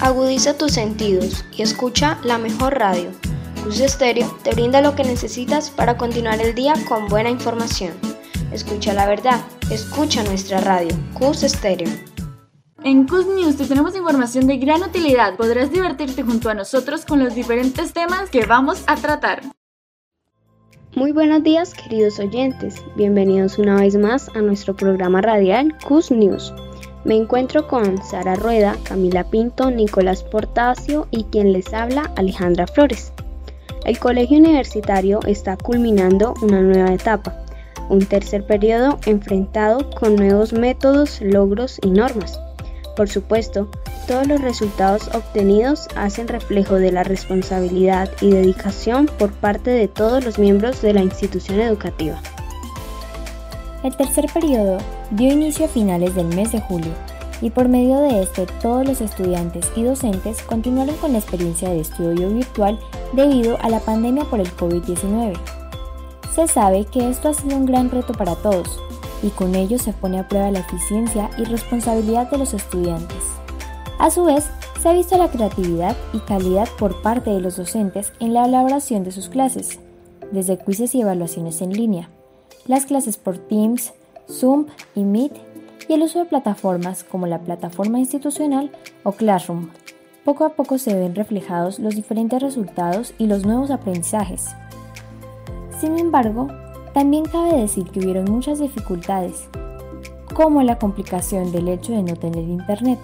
Agudiza 0.00 0.56
tus 0.58 0.72
sentidos 0.72 1.44
y 1.56 1.62
escucha 1.62 2.18
la 2.24 2.38
mejor 2.38 2.78
radio. 2.78 3.10
Cus 3.62 3.80
Estéreo 3.80 4.36
te 4.42 4.52
brinda 4.52 4.80
lo 4.80 4.94
que 4.94 5.04
necesitas 5.04 5.70
para 5.70 5.96
continuar 5.96 6.40
el 6.40 6.54
día 6.54 6.74
con 6.88 7.06
buena 7.08 7.30
información. 7.30 7.92
Escucha 8.52 8.92
la 8.92 9.06
verdad, 9.06 9.40
escucha 9.70 10.22
nuestra 10.24 10.60
radio, 10.60 10.94
Cus 11.14 11.42
Estéreo. 11.42 11.88
En 12.82 13.06
Cus 13.06 13.26
News 13.26 13.56
te 13.56 13.64
tenemos 13.64 13.96
información 13.96 14.46
de 14.46 14.58
gran 14.58 14.82
utilidad. 14.82 15.36
Podrás 15.36 15.70
divertirte 15.72 16.22
junto 16.22 16.50
a 16.50 16.54
nosotros 16.54 17.06
con 17.06 17.24
los 17.24 17.34
diferentes 17.34 17.92
temas 17.92 18.28
que 18.28 18.44
vamos 18.44 18.84
a 18.86 18.96
tratar. 18.96 19.42
Muy 20.94 21.12
buenos 21.12 21.42
días 21.42 21.74
queridos 21.74 22.20
oyentes, 22.20 22.84
bienvenidos 22.94 23.58
una 23.58 23.76
vez 23.76 23.96
más 23.96 24.28
a 24.36 24.42
nuestro 24.42 24.76
programa 24.76 25.20
radial 25.22 25.76
Cus 25.84 26.10
News. 26.10 26.52
Me 27.04 27.16
encuentro 27.16 27.68
con 27.68 28.02
Sara 28.02 28.34
Rueda, 28.34 28.76
Camila 28.82 29.24
Pinto, 29.24 29.70
Nicolás 29.70 30.22
Portacio 30.22 31.06
y 31.10 31.24
quien 31.24 31.52
les 31.52 31.74
habla 31.74 32.10
Alejandra 32.16 32.66
Flores. 32.66 33.12
El 33.84 33.98
colegio 33.98 34.38
universitario 34.38 35.20
está 35.26 35.58
culminando 35.58 36.32
una 36.40 36.62
nueva 36.62 36.94
etapa, 36.94 37.44
un 37.90 38.06
tercer 38.06 38.46
periodo 38.46 38.98
enfrentado 39.04 39.90
con 39.90 40.16
nuevos 40.16 40.54
métodos, 40.54 41.20
logros 41.20 41.78
y 41.82 41.90
normas. 41.90 42.40
Por 42.96 43.10
supuesto, 43.10 43.68
todos 44.06 44.26
los 44.26 44.40
resultados 44.40 45.08
obtenidos 45.14 45.88
hacen 45.96 46.28
reflejo 46.28 46.76
de 46.76 46.92
la 46.92 47.04
responsabilidad 47.04 48.10
y 48.22 48.30
dedicación 48.30 49.10
por 49.18 49.32
parte 49.32 49.70
de 49.70 49.88
todos 49.88 50.24
los 50.24 50.38
miembros 50.38 50.80
de 50.80 50.94
la 50.94 51.02
institución 51.02 51.60
educativa. 51.60 52.22
El 53.84 53.94
tercer 53.98 54.32
periodo 54.32 54.78
dio 55.10 55.30
inicio 55.30 55.66
a 55.66 55.68
finales 55.68 56.14
del 56.14 56.28
mes 56.28 56.52
de 56.52 56.60
julio 56.62 56.90
y 57.42 57.50
por 57.50 57.68
medio 57.68 58.00
de 58.00 58.22
este 58.22 58.46
todos 58.62 58.86
los 58.86 59.02
estudiantes 59.02 59.70
y 59.76 59.82
docentes 59.82 60.40
continuaron 60.42 60.96
con 60.96 61.12
la 61.12 61.18
experiencia 61.18 61.68
de 61.68 61.80
estudio 61.80 62.30
virtual 62.30 62.78
debido 63.12 63.58
a 63.60 63.68
la 63.68 63.80
pandemia 63.80 64.24
por 64.24 64.40
el 64.40 64.50
COVID-19. 64.56 65.34
Se 66.34 66.48
sabe 66.48 66.86
que 66.86 67.10
esto 67.10 67.28
ha 67.28 67.34
sido 67.34 67.58
un 67.58 67.66
gran 67.66 67.90
reto 67.90 68.14
para 68.14 68.36
todos 68.36 68.80
y 69.22 69.28
con 69.28 69.54
ello 69.54 69.78
se 69.78 69.92
pone 69.92 70.18
a 70.18 70.28
prueba 70.28 70.50
la 70.50 70.60
eficiencia 70.60 71.28
y 71.36 71.44
responsabilidad 71.44 72.30
de 72.30 72.38
los 72.38 72.54
estudiantes. 72.54 73.22
A 73.98 74.10
su 74.10 74.24
vez, 74.24 74.48
se 74.80 74.88
ha 74.88 74.94
visto 74.94 75.18
la 75.18 75.30
creatividad 75.30 75.94
y 76.14 76.20
calidad 76.20 76.68
por 76.78 77.02
parte 77.02 77.28
de 77.28 77.40
los 77.40 77.58
docentes 77.58 78.14
en 78.18 78.32
la 78.32 78.46
elaboración 78.46 79.04
de 79.04 79.12
sus 79.12 79.28
clases, 79.28 79.78
desde 80.32 80.58
quizzes 80.58 80.94
y 80.94 81.02
evaluaciones 81.02 81.60
en 81.60 81.74
línea, 81.74 82.08
las 82.66 82.86
clases 82.86 83.16
por 83.16 83.38
Teams, 83.38 83.92
Zoom 84.30 84.66
y 84.94 85.04
Meet 85.04 85.32
y 85.88 85.92
el 85.92 86.02
uso 86.02 86.18
de 86.18 86.24
plataformas 86.24 87.04
como 87.04 87.26
la 87.26 87.40
plataforma 87.40 87.98
institucional 87.98 88.70
o 89.02 89.12
Classroom. 89.12 89.70
Poco 90.24 90.44
a 90.44 90.50
poco 90.50 90.78
se 90.78 90.94
ven 90.94 91.14
reflejados 91.14 91.78
los 91.78 91.94
diferentes 91.94 92.40
resultados 92.40 93.14
y 93.18 93.26
los 93.26 93.44
nuevos 93.44 93.70
aprendizajes. 93.70 94.54
Sin 95.78 95.98
embargo, 95.98 96.48
también 96.94 97.24
cabe 97.24 97.60
decir 97.60 97.84
que 97.90 98.00
hubieron 98.00 98.24
muchas 98.30 98.58
dificultades, 98.58 99.48
como 100.32 100.62
la 100.62 100.78
complicación 100.78 101.52
del 101.52 101.68
hecho 101.68 101.92
de 101.92 102.02
no 102.02 102.16
tener 102.16 102.44
internet, 102.44 102.98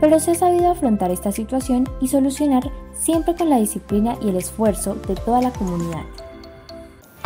pero 0.00 0.20
se 0.20 0.32
ha 0.32 0.34
sabido 0.34 0.70
afrontar 0.70 1.10
esta 1.10 1.32
situación 1.32 1.88
y 2.00 2.08
solucionar 2.08 2.70
siempre 2.92 3.34
con 3.34 3.50
la 3.50 3.58
disciplina 3.58 4.16
y 4.22 4.28
el 4.28 4.36
esfuerzo 4.36 4.94
de 4.94 5.14
toda 5.16 5.40
la 5.40 5.50
comunidad. 5.50 6.04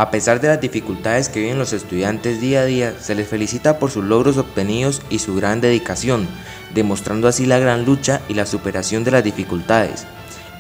A 0.01 0.11
pesar 0.11 0.41
de 0.41 0.49
las 0.49 0.63
dificultades 0.63 1.29
que 1.29 1.41
viven 1.41 1.59
los 1.59 1.75
estudiantes 1.75 2.41
día 2.41 2.63
a 2.63 2.65
día, 2.65 2.95
se 2.99 3.15
les 3.15 3.29
felicita 3.29 3.79
por 3.79 3.91
sus 3.91 4.03
logros 4.03 4.39
obtenidos 4.39 5.03
y 5.11 5.19
su 5.19 5.37
gran 5.37 5.61
dedicación, 5.61 6.27
demostrando 6.73 7.29
así 7.29 7.45
la 7.45 7.59
gran 7.59 7.85
lucha 7.85 8.23
y 8.27 8.33
la 8.33 8.47
superación 8.47 9.05
de 9.05 9.11
las 9.11 9.23
dificultades, 9.23 10.07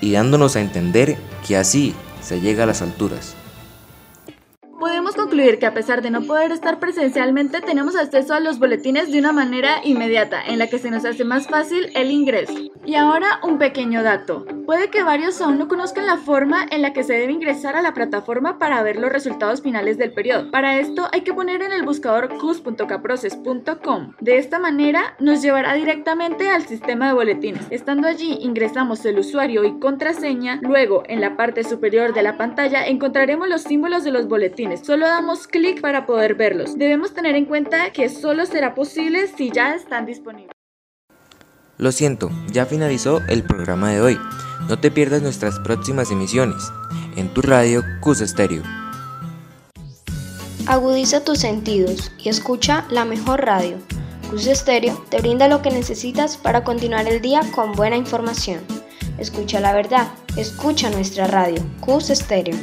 y 0.02 0.12
dándonos 0.12 0.56
a 0.56 0.60
entender 0.60 1.16
que 1.48 1.56
así 1.56 1.94
se 2.20 2.42
llega 2.42 2.64
a 2.64 2.66
las 2.66 2.82
alturas. 2.82 3.34
Podemos 4.78 5.14
concluir 5.14 5.58
que 5.58 5.64
a 5.64 5.72
pesar 5.72 6.02
de 6.02 6.10
no 6.10 6.20
poder 6.20 6.52
estar 6.52 6.78
presencialmente, 6.78 7.62
tenemos 7.62 7.96
acceso 7.96 8.34
a 8.34 8.40
los 8.40 8.58
boletines 8.58 9.10
de 9.10 9.20
una 9.20 9.32
manera 9.32 9.80
inmediata, 9.84 10.42
en 10.44 10.58
la 10.58 10.66
que 10.66 10.78
se 10.78 10.90
nos 10.90 11.06
hace 11.06 11.24
más 11.24 11.46
fácil 11.46 11.90
el 11.94 12.10
ingreso. 12.10 12.52
Y 12.84 12.94
ahora 12.94 13.40
un 13.42 13.56
pequeño 13.56 14.02
dato. 14.02 14.44
Puede 14.66 14.90
que 14.90 15.02
varios 15.02 15.40
aún 15.40 15.58
no 15.58 15.68
conozcan 15.68 16.06
la 16.06 16.16
forma 16.16 16.66
en 16.70 16.82
la 16.82 16.92
que 16.92 17.02
se 17.02 17.14
debe 17.14 17.32
ingresar 17.32 17.76
a 17.76 17.82
la 17.82 17.94
plataforma 17.94 18.58
para 18.58 18.82
ver 18.82 18.96
los 18.96 19.10
resultados 19.10 19.62
finales 19.62 19.98
del 19.98 20.12
periodo. 20.12 20.50
Para 20.50 20.78
esto 20.78 21.08
hay 21.12 21.22
que 21.22 21.34
poner 21.34 21.62
en 21.62 21.72
el 21.72 21.84
buscador 21.84 22.28
cus.caproces.com. 22.38 24.12
De 24.20 24.38
esta 24.38 24.58
manera 24.58 25.14
nos 25.18 25.42
llevará 25.42 25.74
directamente 25.74 26.50
al 26.50 26.66
sistema 26.66 27.08
de 27.08 27.14
boletines. 27.14 27.66
Estando 27.70 28.08
allí 28.08 28.38
ingresamos 28.40 29.04
el 29.04 29.18
usuario 29.18 29.64
y 29.64 29.78
contraseña, 29.78 30.60
luego 30.62 31.02
en 31.06 31.20
la 31.20 31.36
parte 31.36 31.64
superior 31.64 32.14
de 32.14 32.22
la 32.22 32.36
pantalla 32.36 32.86
encontraremos 32.86 33.48
los 33.48 33.62
símbolos 33.62 34.04
de 34.04 34.12
los 34.12 34.28
boletines. 34.28 34.80
Solo 34.80 35.06
damos 35.06 35.46
clic 35.46 35.80
para 35.80 36.06
poder 36.06 36.34
verlos. 36.34 36.76
Debemos 36.78 37.14
tener 37.14 37.34
en 37.34 37.46
cuenta 37.46 37.90
que 37.92 38.08
solo 38.08 38.46
será 38.46 38.74
posible 38.74 39.26
si 39.26 39.50
ya 39.50 39.74
están 39.74 40.06
disponibles. 40.06 40.52
Lo 41.80 41.92
siento, 41.92 42.30
ya 42.52 42.66
finalizó 42.66 43.22
el 43.28 43.42
programa 43.42 43.90
de 43.90 44.02
hoy. 44.02 44.20
No 44.68 44.78
te 44.78 44.90
pierdas 44.90 45.22
nuestras 45.22 45.58
próximas 45.58 46.10
emisiones 46.10 46.72
en 47.16 47.32
tu 47.32 47.42
radio 47.42 47.82
Cus 48.00 48.20
Estéreo. 48.20 48.62
Agudiza 50.66 51.24
tus 51.24 51.40
sentidos 51.40 52.12
y 52.18 52.28
escucha 52.28 52.84
la 52.90 53.04
mejor 53.04 53.44
radio. 53.44 53.78
Cus 54.30 54.46
Estéreo 54.46 55.04
te 55.08 55.20
brinda 55.20 55.48
lo 55.48 55.62
que 55.62 55.70
necesitas 55.70 56.36
para 56.36 56.62
continuar 56.62 57.08
el 57.08 57.20
día 57.20 57.40
con 57.52 57.72
buena 57.72 57.96
información. 57.96 58.60
Escucha 59.18 59.60
la 59.60 59.72
verdad, 59.72 60.08
escucha 60.36 60.88
nuestra 60.90 61.26
radio, 61.26 61.60
Cus 61.80 62.10
Estéreo. 62.10 62.56